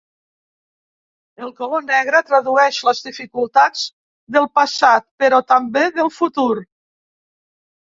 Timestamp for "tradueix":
2.29-2.79